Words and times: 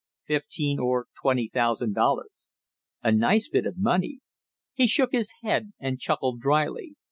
"Fifteen 0.25 0.79
or 0.79 1.05
twenty 1.21 1.47
thousand 1.47 1.93
dollars." 1.93 2.49
"A 3.03 3.11
nice 3.11 3.47
bit 3.49 3.67
of 3.67 3.77
money!" 3.77 4.21
He 4.73 4.87
shook 4.87 5.11
his 5.11 5.31
head 5.43 5.73
and 5.79 5.99
chuckled 5.99 6.39
dryly. 6.39 6.95